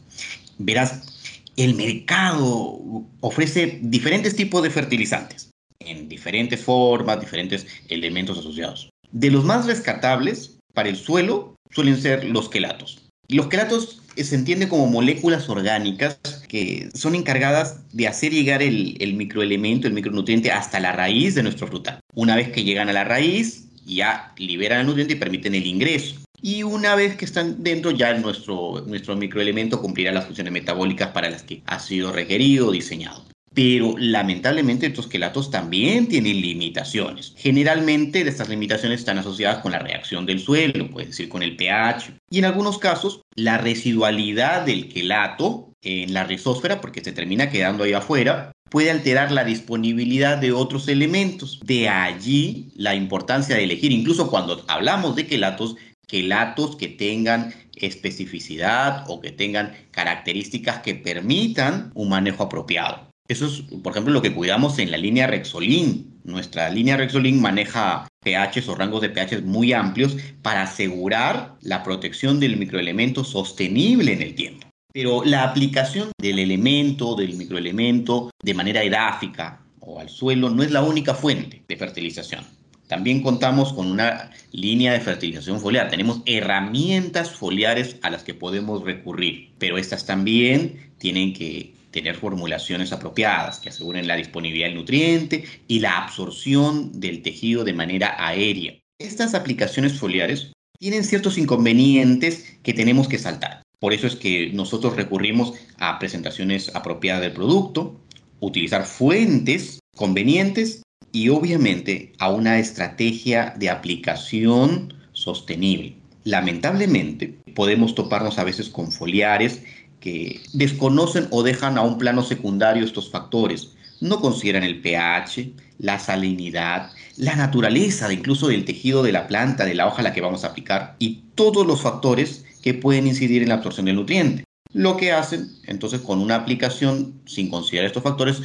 Verás, 0.58 1.44
el 1.58 1.76
mercado 1.76 2.80
ofrece 3.20 3.80
diferentes 3.82 4.36
tipos 4.36 4.64
de 4.64 4.70
fertilizantes, 4.70 5.52
en 5.80 6.08
diferentes 6.08 6.64
formas, 6.64 7.20
diferentes 7.20 7.68
elementos 7.90 8.38
asociados. 8.38 8.90
De 9.12 9.30
los 9.30 9.44
más 9.44 9.66
rescatables 9.66 10.58
para 10.74 10.90
el 10.90 10.96
suelo 10.96 11.56
suelen 11.72 11.98
ser 11.98 12.24
los 12.26 12.48
quelatos. 12.48 13.07
Los 13.30 13.48
quelatos 13.48 14.02
se 14.16 14.36
entiende 14.36 14.70
como 14.70 14.88
moléculas 14.88 15.50
orgánicas 15.50 16.18
que 16.48 16.90
son 16.94 17.14
encargadas 17.14 17.82
de 17.92 18.08
hacer 18.08 18.32
llegar 18.32 18.64
el, 18.64 18.96
el 19.00 19.14
microelemento, 19.16 19.88
el 19.88 19.94
micronutriente 19.94 20.52
hasta 20.52 20.80
la 20.80 20.94
raíz 20.94 21.36
de 21.36 21.44
nuestro 21.44 21.68
frutal. 21.68 22.00
Una 22.16 22.36
vez 22.36 22.50
que 22.50 22.64
llegan 22.64 22.90
a 22.90 22.94
la 22.94 23.04
raíz, 23.04 23.66
ya 23.86 24.34
liberan 24.38 24.82
el 24.82 24.88
nutriente 24.88 25.14
y 25.14 25.18
permiten 25.18 25.56
el 25.56 25.66
ingreso. 25.66 26.16
Y 26.42 26.64
una 26.64 26.96
vez 26.96 27.16
que 27.16 27.26
están 27.26 27.64
dentro, 27.64 27.92
ya 27.92 28.14
nuestro, 28.14 28.84
nuestro 28.86 29.16
microelemento 29.16 29.82
cumplirá 29.82 30.12
las 30.12 30.26
funciones 30.26 30.54
metabólicas 30.54 31.10
para 31.10 31.30
las 31.30 31.44
que 31.44 31.64
ha 31.66 31.80
sido 31.80 32.12
requerido 32.12 32.68
o 32.68 32.72
diseñado. 32.72 33.26
Pero 33.58 33.96
lamentablemente 33.98 34.86
estos 34.86 35.08
quelatos 35.08 35.50
también 35.50 36.08
tienen 36.08 36.42
limitaciones. 36.42 37.34
Generalmente 37.38 38.22
estas 38.22 38.50
limitaciones 38.50 39.00
están 39.00 39.18
asociadas 39.18 39.64
con 39.64 39.72
la 39.72 39.80
reacción 39.80 40.28
del 40.28 40.40
suelo, 40.40 40.92
puede 40.92 41.08
decir 41.08 41.28
con 41.28 41.42
el 41.42 41.56
pH. 41.56 42.14
Y 42.30 42.38
en 42.38 42.46
algunos 42.46 42.78
casos, 42.78 43.22
la 43.34 43.58
residualidad 43.58 44.62
del 44.64 44.90
quelato 44.90 45.74
en 45.82 46.14
la 46.14 46.24
rizósfera, 46.24 46.80
porque 46.80 47.04
se 47.04 47.14
termina 47.14 47.50
quedando 47.50 47.84
ahí 47.84 47.94
afuera, 47.94 48.52
puede 48.70 48.92
alterar 48.92 49.32
la 49.32 49.44
disponibilidad 49.44 50.38
de 50.38 50.52
otros 50.52 50.88
elementos. 50.88 51.60
De 51.66 51.90
allí 51.90 52.70
la 52.76 52.94
importancia 52.94 53.56
de 53.56 53.64
elegir, 53.64 53.92
incluso 53.92 54.30
cuando 54.30 54.64
hablamos 54.68 55.16
de 55.16 55.26
quelatos, 55.26 55.78
quelatos 56.06 56.76
que 56.76 56.90
tengan 56.90 57.56
especificidad 57.74 59.06
o 59.08 59.20
que 59.20 59.32
tengan 59.32 59.74
características 59.90 60.82
que 60.84 60.94
permitan 60.94 61.90
un 61.96 62.10
manejo 62.10 62.44
apropiado. 62.44 63.07
Eso 63.28 63.48
es, 63.48 63.64
por 63.84 63.92
ejemplo, 63.92 64.14
lo 64.14 64.22
que 64.22 64.34
cuidamos 64.34 64.80
en 64.80 64.92
la 64.92 64.98
línea 64.98 65.28
Rexolin. 65.28 66.20
Nuestra 66.24 66.70
línea 66.70 66.98
Rexolin 66.98 67.42
maneja 67.42 68.08
pHs 68.24 68.70
o 68.70 68.76
rangos 68.76 69.02
de 69.02 69.10
pH 69.10 69.42
muy 69.44 69.74
amplios 69.74 70.18
para 70.42 70.64
asegurar 70.64 71.56
la 71.62 71.84
protección 71.84 72.40
del 72.40 72.58
microelemento 72.58 73.24
sostenible 73.24 74.14
en 74.14 74.22
el 74.22 74.36
tiempo. 74.36 74.68
Pero 74.94 75.24
la 75.26 75.44
aplicación 75.44 76.12
del 76.18 76.40
elemento, 76.40 77.16
del 77.16 77.36
microelemento, 77.36 78.32
de 78.42 78.54
manera 78.54 78.84
edáfica 78.84 79.62
o 79.80 80.00
al 80.00 80.10
suelo 80.10 80.50
no 80.50 80.64
es 80.64 80.72
la 80.72 80.84
única 80.84 81.14
fuente 81.14 81.64
de 81.68 81.78
fertilización. 81.78 82.44
También 82.88 83.22
contamos 83.22 83.74
con 83.74 83.92
una 83.92 84.32
línea 84.52 84.94
de 84.94 85.02
fertilización 85.02 85.60
foliar. 85.60 85.90
Tenemos 85.90 86.22
herramientas 86.26 87.32
foliares 87.32 87.98
a 88.02 88.10
las 88.10 88.24
que 88.24 88.34
podemos 88.34 88.84
recurrir, 88.84 89.52
pero 89.58 89.78
estas 89.78 90.06
también 90.06 90.92
tienen 90.98 91.34
que 91.34 91.77
tener 91.92 92.16
formulaciones 92.16 92.92
apropiadas 92.92 93.60
que 93.60 93.70
aseguren 93.70 94.08
la 94.08 94.16
disponibilidad 94.16 94.68
del 94.68 94.76
nutriente 94.76 95.44
y 95.68 95.80
la 95.80 95.98
absorción 95.98 97.00
del 97.00 97.22
tejido 97.22 97.64
de 97.64 97.74
manera 97.74 98.16
aérea. 98.18 98.76
Estas 99.00 99.34
aplicaciones 99.34 99.94
foliares 100.00 100.52
tienen 100.80 101.04
ciertos 101.04 101.38
inconvenientes 101.38 102.58
que 102.64 102.74
tenemos 102.74 103.08
que 103.08 103.18
saltar. 103.18 103.64
Por 103.80 103.94
eso 103.94 104.08
es 104.08 104.16
que 104.16 104.52
nosotros 104.54 104.96
recurrimos 104.96 105.54
a 105.78 106.00
presentaciones 106.00 106.76
apropiadas 106.76 107.22
del 107.22 107.34
producto, 107.34 108.00
utilizar 108.40 108.86
fuentes 108.86 109.80
convenientes 109.96 110.84
y 111.12 111.30
obviamente 111.30 112.14
a 112.20 112.30
una 112.32 112.60
estrategia 112.60 113.54
de 113.58 113.70
aplicación 113.70 114.94
sostenible. 115.12 115.96
Lamentablemente, 116.24 117.40
podemos 117.56 117.96
toparnos 117.96 118.38
a 118.38 118.44
veces 118.44 118.70
con 118.70 118.92
foliares 118.92 119.64
que 120.00 120.42
desconocen 120.54 121.28
o 121.32 121.44
dejan 121.44 121.78
a 121.78 121.82
un 121.82 121.98
plano 121.98 122.24
secundario 122.24 122.86
estos 122.86 123.10
factores. 123.10 123.72
No 124.00 124.22
consideran 124.22 124.64
el 124.64 124.82
pH, 124.82 125.54
la 125.80 126.00
salinidad, 126.00 126.92
la 127.18 127.36
naturaleza 127.36 128.12
incluso 128.14 128.48
del 128.48 128.66
tejido 128.66 129.02
de 129.02 129.12
la 129.12 129.28
planta, 129.28 129.66
de 129.66 129.74
la 129.74 129.88
hoja 129.88 130.02
a 130.02 130.04
la 130.04 130.14
que 130.14 130.22
vamos 130.22 130.44
a 130.44 130.48
aplicar 130.48 130.96
y 131.00 131.24
todos 131.36 131.66
los 131.66 131.82
factores 131.82 132.46
que 132.62 132.74
pueden 132.74 133.08
incidir 133.08 133.42
en 133.42 133.50
la 133.50 133.56
absorción 133.56 133.88
del 133.88 133.96
nutriente. 133.96 134.44
Lo 134.74 134.98
que 134.98 135.12
hacen 135.12 135.50
entonces 135.66 136.02
con 136.02 136.20
una 136.20 136.36
aplicación 136.36 137.22
sin 137.26 137.50
considerar 137.50 137.88
estos 137.88 138.04
factores 138.04 138.42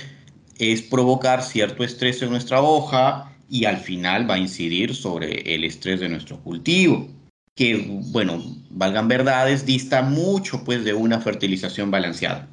es 0.59 0.81
provocar 0.81 1.43
cierto 1.43 1.85
estrés 1.85 2.23
en 2.23 2.31
nuestra 2.31 2.63
hoja 2.63 3.33
y 3.51 3.67
al 3.67 3.77
final 3.77 4.31
va 4.31 4.35
a 4.35 4.39
incidir 4.39 4.95
sobre 4.95 5.55
el 5.55 5.65
estrés 5.65 6.01
de 6.01 6.09
nuestro 6.09 6.39
cultivo 6.41 7.09
que, 7.55 7.87
bueno, 8.13 8.43
valgan 8.71 9.09
verdades, 9.09 9.67
dista 9.67 10.03
mucho 10.03 10.65
pues 10.65 10.85
de 10.85 10.95
una 10.95 11.21
fertilización 11.21 11.91
balanceada. 11.91 12.49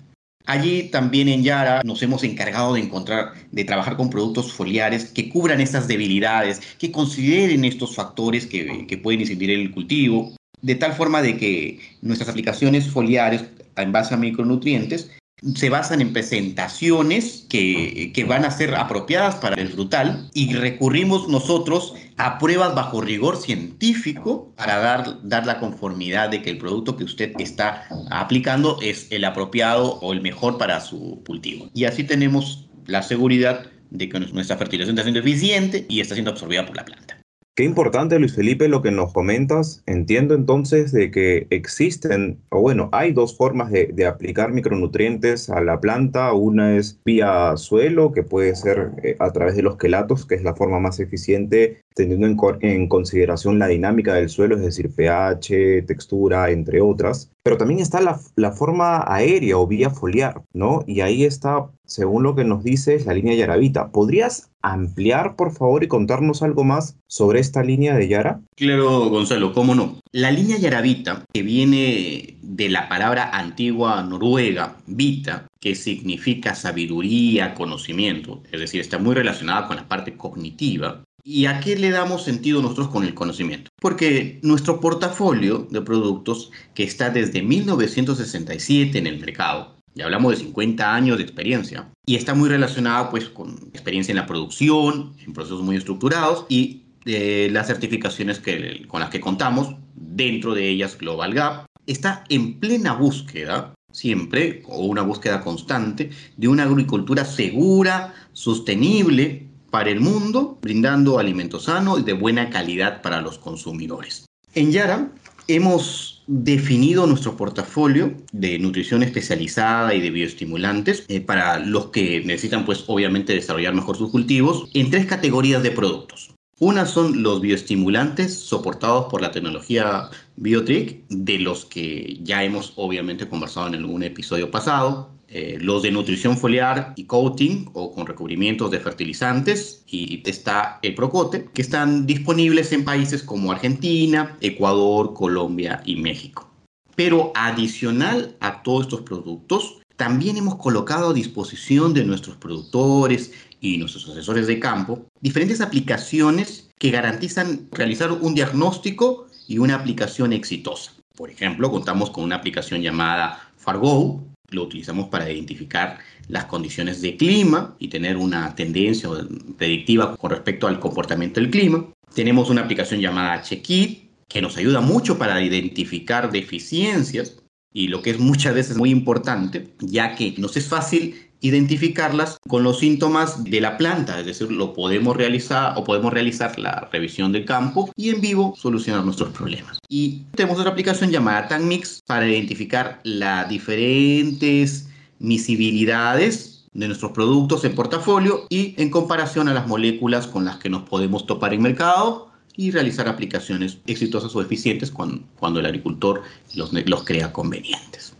Allí 0.45 0.89
también 0.89 1.27
en 1.29 1.43
Yara 1.43 1.81
nos 1.83 2.01
hemos 2.01 2.23
encargado 2.23 2.73
de 2.73 2.81
encontrar, 2.81 3.33
de 3.51 3.65
trabajar 3.65 3.95
con 3.97 4.09
productos 4.09 4.51
foliares 4.51 5.05
que 5.05 5.29
cubran 5.29 5.61
estas 5.61 5.87
debilidades, 5.87 6.59
que 6.79 6.91
consideren 6.91 7.65
estos 7.65 7.95
factores 7.95 8.47
que, 8.47 8.87
que 8.87 8.97
pueden 8.97 9.21
incidir 9.21 9.51
en 9.51 9.59
el 9.59 9.71
cultivo, 9.71 10.33
de 10.61 10.75
tal 10.75 10.93
forma 10.93 11.21
de 11.21 11.37
que 11.37 11.79
nuestras 12.01 12.29
aplicaciones 12.29 12.87
foliares 12.87 13.45
en 13.75 13.91
base 13.91 14.13
a 14.13 14.17
micronutrientes 14.17 15.11
se 15.55 15.69
basan 15.69 16.01
en 16.01 16.13
presentaciones 16.13 17.45
que, 17.49 18.11
que, 18.13 18.23
van 18.23 18.45
a 18.45 18.51
ser 18.51 18.75
apropiadas 18.75 19.35
para 19.35 19.59
el 19.61 19.69
frutal 19.69 20.29
y 20.33 20.53
recurrimos 20.53 21.27
nosotros 21.27 21.93
a 22.17 22.37
pruebas 22.37 22.75
bajo 22.75 23.01
rigor 23.01 23.37
científico 23.37 24.53
para 24.55 24.79
dar, 24.79 25.17
dar 25.23 25.45
la 25.45 25.59
conformidad 25.59 26.29
de 26.29 26.41
que 26.41 26.49
el 26.49 26.57
producto 26.57 26.97
que 26.97 27.05
usted 27.05 27.33
está 27.39 27.87
aplicando 28.09 28.77
es 28.81 29.07
el 29.11 29.23
apropiado 29.25 29.99
o 30.01 30.13
el 30.13 30.21
mejor 30.21 30.57
para 30.57 30.81
su 30.81 31.21
cultivo. 31.25 31.69
Y 31.73 31.85
así 31.85 32.03
tenemos 32.03 32.69
la 32.85 33.03
seguridad 33.03 33.67
de 33.91 34.09
que 34.09 34.19
nuestra 34.19 34.57
fertilización 34.57 34.97
está 34.97 35.03
siendo 35.03 35.19
eficiente 35.19 35.85
y 35.89 36.01
está 36.01 36.15
siendo 36.15 36.31
absorbida 36.31 36.65
por 36.65 36.75
la 36.75 36.85
planta. 36.85 37.18
Qué 37.59 37.65
importante, 37.65 38.17
Luis 38.19 38.35
Felipe, 38.35 38.69
lo 38.69 38.81
que 38.81 38.89
nos 38.89 39.11
comentas. 39.11 39.83
Entiendo 39.85 40.33
entonces 40.33 40.93
de 40.93 41.11
que 41.11 41.45
existen, 41.49 42.39
o 42.51 42.61
bueno, 42.61 42.87
hay 42.93 43.11
dos 43.11 43.35
formas 43.35 43.69
de, 43.69 44.05
aplicar 44.07 44.53
micronutrientes 44.53 45.49
a 45.49 45.59
la 45.59 45.81
planta. 45.81 46.31
Una 46.31 46.77
es 46.77 47.01
vía 47.03 47.57
suelo, 47.57 48.13
que 48.13 48.23
puede 48.23 48.55
ser 48.55 48.91
eh, 49.03 49.17
a 49.19 49.33
través 49.33 49.57
de 49.57 49.63
los 49.63 49.75
quelatos, 49.75 50.25
que 50.25 50.35
es 50.35 50.43
la 50.43 50.55
forma 50.55 50.79
más 50.79 51.01
eficiente, 51.01 51.83
teniendo 51.95 52.27
en, 52.61 52.87
consideración 52.87 53.59
la 53.59 53.67
dinámica 53.67 54.13
del 54.13 54.29
suelo, 54.29 54.55
es 54.55 54.61
decir, 54.61 54.89
pH, 54.93 55.83
textura, 55.85 56.49
entre 56.49 56.81
otras. 56.81 57.31
Pero 57.43 57.57
también 57.57 57.79
está 57.79 58.01
la, 58.01 58.51
forma 58.51 59.03
aérea 59.07 59.57
o 59.57 59.67
vía 59.67 59.89
foliar, 59.89 60.43
¿no? 60.53 60.83
Y 60.87 61.01
ahí 61.01 61.23
está 61.23 61.69
según 61.85 62.23
lo 62.23 62.35
que 62.35 62.43
nos 62.43 62.63
dice 62.63 63.03
la 63.05 63.13
línea 63.13 63.35
Yaravita. 63.35 63.91
¿Podrías 63.91 64.51
ampliar, 64.61 65.35
por 65.35 65.51
favor, 65.51 65.83
y 65.83 65.87
contarnos 65.87 66.43
algo 66.43 66.63
más 66.63 66.97
sobre 67.07 67.39
esta 67.39 67.63
línea 67.63 67.95
de 67.95 68.07
Yara? 68.07 68.41
Claro, 68.55 69.09
Gonzalo, 69.09 69.53
cómo 69.53 69.75
no. 69.75 69.99
La 70.11 70.31
línea 70.31 70.57
Yaravita, 70.57 71.25
que 71.33 71.43
viene 71.43 72.37
de 72.41 72.69
la 72.69 72.89
palabra 72.89 73.29
antigua 73.31 74.03
noruega, 74.03 74.77
vita, 74.85 75.47
que 75.59 75.75
significa 75.75 76.55
sabiduría, 76.55 77.53
conocimiento, 77.53 78.41
es 78.51 78.59
decir, 78.59 78.81
está 78.81 78.97
muy 78.97 79.15
relacionada 79.15 79.67
con 79.67 79.75
la 79.75 79.87
parte 79.87 80.15
cognitiva. 80.15 81.03
¿Y 81.31 81.45
a 81.45 81.59
qué 81.59 81.75
le 81.75 81.91
damos 81.91 82.23
sentido 82.23 82.59
nosotros 82.59 82.87
con 82.87 83.03
el 83.03 83.13
conocimiento? 83.13 83.69
Porque 83.79 84.39
nuestro 84.41 84.79
portafolio 84.79 85.67
de 85.69 85.79
productos, 85.79 86.49
que 86.73 86.81
está 86.81 87.11
desde 87.11 87.43
1967 87.43 88.97
en 88.97 89.05
el 89.05 89.19
mercado, 89.19 89.75
ya 89.93 90.05
hablamos 90.05 90.31
de 90.31 90.45
50 90.45 90.91
años 90.91 91.17
de 91.17 91.23
experiencia 91.23 91.87
y 92.03 92.15
está 92.15 92.33
muy 92.33 92.49
relacionada 92.49 93.11
pues 93.11 93.25
con 93.25 93.51
experiencia 93.73 94.11
en 94.11 94.15
la 94.15 94.25
producción, 94.25 95.13
en 95.23 95.33
procesos 95.33 95.61
muy 95.61 95.75
estructurados 95.75 96.47
y 96.49 96.81
eh, 97.05 97.49
las 97.51 97.67
certificaciones 97.67 98.39
que, 98.39 98.87
con 98.87 98.99
las 98.99 99.11
que 99.11 99.21
contamos, 99.21 99.75
dentro 99.93 100.55
de 100.55 100.67
ellas 100.67 100.97
Global 100.97 101.35
Gap, 101.35 101.65
está 101.85 102.23
en 102.29 102.59
plena 102.59 102.93
búsqueda 102.93 103.75
siempre, 103.91 104.63
o 104.65 104.85
una 104.85 105.03
búsqueda 105.03 105.41
constante, 105.41 106.09
de 106.37 106.47
una 106.47 106.63
agricultura 106.63 107.23
segura, 107.23 108.15
sostenible 108.33 109.48
para 109.69 109.89
el 109.89 109.99
mundo, 109.99 110.57
brindando 110.61 111.19
alimentos 111.19 111.63
sanos 111.63 111.99
y 111.99 112.03
de 112.03 112.13
buena 112.13 112.49
calidad 112.49 113.01
para 113.01 113.21
los 113.21 113.37
consumidores. 113.37 114.25
En 114.55 114.71
Yara 114.71 115.11
hemos 115.47 116.23
definido 116.27 117.07
nuestro 117.07 117.35
portafolio 117.35 118.13
de 118.31 118.59
nutrición 118.59 119.01
especializada 119.01 119.95
y 119.95 120.01
de 120.01 120.11
bioestimulantes 120.11 121.05
eh, 121.07 121.21
para 121.21 121.59
los 121.59 121.87
que 121.87 122.21
necesitan, 122.23 122.65
pues, 122.65 122.83
obviamente 122.87 123.33
desarrollar 123.33 123.73
mejor 123.73 123.97
sus 123.97 124.11
cultivos 124.11 124.69
en 124.73 124.91
tres 124.91 125.07
categorías 125.07 125.63
de 125.63 125.71
productos. 125.71 126.35
Una 126.59 126.85
son 126.85 127.23
los 127.23 127.39
bioestimulantes 127.39 128.37
soportados 128.37 129.05
por 129.09 129.21
la 129.21 129.31
tecnología 129.31 130.09
Biotrick, 130.35 131.07
de 131.07 131.39
los 131.39 131.65
que 131.65 132.19
ya 132.21 132.43
hemos 132.43 132.73
obviamente 132.75 133.29
conversado 133.29 133.67
en 133.67 133.75
algún 133.75 134.03
episodio 134.03 134.51
pasado. 134.51 135.09
Eh, 135.31 135.59
los 135.61 135.83
de 135.83 135.91
nutrición 135.91 136.37
foliar 136.37 136.93
y 136.95 137.03
coating 137.03 137.69
o 137.73 137.93
con 137.93 138.07
recubrimientos 138.07 138.71
de 138.71 138.79
fertilizantes 138.79 139.83
y 139.85 140.23
está 140.27 140.79
el 140.81 140.95
Procote, 140.95 141.45
que 141.53 141.61
están 141.61 142.07
disponibles 142.07 142.71
en 142.71 142.83
países 142.83 143.21
como 143.21 143.51
Argentina, 143.51 144.37
Ecuador, 144.41 145.13
Colombia 145.13 145.83
y 145.85 145.97
México. 145.97 146.49
Pero 146.95 147.31
adicional 147.35 148.37
a 148.39 148.63
todos 148.63 148.85
estos 148.85 149.01
productos, 149.01 149.79
también 149.95 150.37
hemos 150.37 150.55
colocado 150.55 151.11
a 151.11 151.13
disposición 151.13 151.93
de 151.93 152.05
nuestros 152.05 152.37
productores 152.37 153.31
y 153.61 153.77
nuestros 153.77 154.09
asesores 154.09 154.47
de 154.47 154.59
campo 154.59 155.05
diferentes 155.21 155.61
aplicaciones 155.61 156.71
que 156.79 156.89
garantizan 156.89 157.67
realizar 157.71 158.11
un 158.13 158.33
diagnóstico 158.33 159.27
y 159.47 159.59
una 159.59 159.75
aplicación 159.75 160.33
exitosa. 160.33 160.93
Por 161.15 161.29
ejemplo, 161.29 161.69
contamos 161.69 162.09
con 162.09 162.23
una 162.23 162.37
aplicación 162.37 162.81
llamada 162.81 163.51
Fargo, 163.57 164.23
lo 164.51 164.63
utilizamos 164.63 165.09
para 165.09 165.29
identificar 165.29 165.99
las 166.27 166.45
condiciones 166.45 167.01
de 167.01 167.17
clima 167.17 167.75
y 167.79 167.87
tener 167.87 168.17
una 168.17 168.55
tendencia 168.55 169.09
predictiva 169.57 170.15
con 170.15 170.31
respecto 170.31 170.67
al 170.67 170.79
comportamiento 170.79 171.39
del 171.39 171.49
clima. 171.49 171.85
Tenemos 172.13 172.49
una 172.49 172.61
aplicación 172.61 172.99
llamada 172.99 173.41
Checkit 173.41 174.09
que 174.27 174.41
nos 174.41 174.57
ayuda 174.57 174.81
mucho 174.81 175.17
para 175.17 175.41
identificar 175.41 176.31
deficiencias 176.31 177.41
y 177.73 177.87
lo 177.87 178.01
que 178.01 178.11
es 178.11 178.19
muchas 178.19 178.55
veces 178.55 178.77
muy 178.77 178.89
importante, 178.89 179.73
ya 179.79 180.15
que 180.15 180.35
nos 180.37 180.57
es 180.57 180.67
fácil 180.67 181.28
identificarlas 181.41 182.37
con 182.47 182.63
los 182.63 182.79
síntomas 182.79 183.43
de 183.43 183.61
la 183.61 183.77
planta, 183.77 184.19
es 184.19 184.25
decir, 184.25 184.51
lo 184.51 184.73
podemos 184.73 185.15
realizar 185.15 185.73
o 185.77 185.83
podemos 185.83 186.11
realizar 186.11 186.57
la 186.59 186.89
revisión 186.91 187.31
del 187.31 187.45
campo 187.45 187.91
y 187.95 188.09
en 188.09 188.21
vivo 188.21 188.53
solucionar 188.57 189.05
nuestros 189.05 189.29
problemas. 189.29 189.79
Y 189.87 190.23
tenemos 190.35 190.59
otra 190.59 190.71
aplicación 190.71 191.11
llamada 191.11 191.47
TagMix 191.47 192.01
para 192.05 192.27
identificar 192.27 192.99
las 193.03 193.47
diferentes 193.47 194.89
misibilidades 195.19 196.65
de 196.73 196.87
nuestros 196.87 197.11
productos 197.11 197.63
en 197.63 197.73
portafolio 197.73 198.45
y 198.49 198.75
en 198.77 198.89
comparación 198.89 199.47
a 199.47 199.53
las 199.53 199.67
moléculas 199.67 200.27
con 200.27 200.45
las 200.45 200.57
que 200.57 200.69
nos 200.69 200.83
podemos 200.83 201.25
topar 201.25 201.53
en 201.53 201.61
mercado 201.61 202.29
y 202.55 202.71
realizar 202.71 203.07
aplicaciones 203.07 203.77
exitosas 203.87 204.35
o 204.35 204.41
eficientes 204.41 204.91
cuando, 204.91 205.23
cuando 205.39 205.59
el 205.59 205.65
agricultor 205.65 206.21
los, 206.55 206.73
los 206.73 207.03
crea 207.05 207.31
convenientes. 207.31 208.13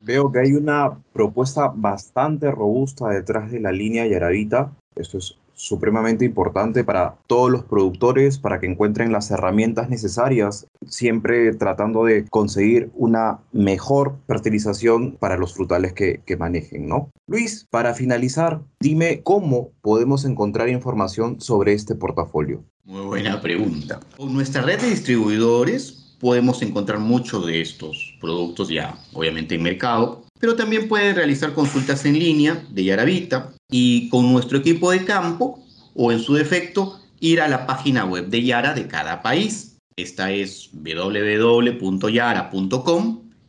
Veo 0.00 0.30
que 0.30 0.40
hay 0.40 0.52
una 0.52 0.98
propuesta 1.12 1.72
bastante 1.74 2.50
robusta 2.50 3.08
detrás 3.08 3.50
de 3.50 3.60
la 3.60 3.72
línea 3.72 4.06
Yaravita. 4.06 4.72
Esto 4.94 5.18
es 5.18 5.36
supremamente 5.56 6.24
importante 6.24 6.84
para 6.84 7.16
todos 7.26 7.50
los 7.50 7.64
productores, 7.64 8.38
para 8.38 8.60
que 8.60 8.66
encuentren 8.66 9.10
las 9.10 9.30
herramientas 9.30 9.88
necesarias, 9.88 10.66
siempre 10.86 11.54
tratando 11.54 12.04
de 12.04 12.26
conseguir 12.28 12.90
una 12.94 13.40
mejor 13.52 14.18
fertilización 14.26 15.16
para 15.18 15.38
los 15.38 15.54
frutales 15.54 15.94
que, 15.94 16.20
que 16.26 16.36
manejen, 16.36 16.86
¿no? 16.86 17.10
Luis, 17.26 17.66
para 17.70 17.94
finalizar, 17.94 18.60
dime 18.80 19.22
cómo 19.22 19.70
podemos 19.80 20.24
encontrar 20.26 20.68
información 20.68 21.40
sobre 21.40 21.72
este 21.72 21.94
portafolio. 21.94 22.62
Muy 22.84 23.04
buena 23.04 23.40
pregunta. 23.40 23.98
Con 24.16 24.34
nuestra 24.34 24.62
red 24.62 24.80
de 24.80 24.90
distribuidores 24.90 25.95
podemos 26.18 26.62
encontrar 26.62 26.98
muchos 26.98 27.46
de 27.46 27.60
estos 27.60 28.16
productos 28.20 28.68
ya 28.68 28.98
obviamente 29.12 29.54
en 29.54 29.62
mercado, 29.62 30.24
pero 30.38 30.56
también 30.56 30.88
pueden 30.88 31.16
realizar 31.16 31.54
consultas 31.54 32.04
en 32.04 32.18
línea 32.18 32.62
de 32.70 32.84
Yaravita 32.84 33.54
y 33.70 34.08
con 34.08 34.32
nuestro 34.32 34.58
equipo 34.58 34.90
de 34.90 35.04
campo 35.04 35.64
o 35.94 36.10
en 36.12 36.20
su 36.20 36.34
defecto 36.34 37.00
ir 37.20 37.40
a 37.40 37.48
la 37.48 37.66
página 37.66 38.04
web 38.04 38.28
de 38.28 38.44
Yara 38.44 38.74
de 38.74 38.86
cada 38.86 39.22
país. 39.22 39.78
Esta 39.96 40.30
es 40.30 40.68
www.yara.com 40.72 41.70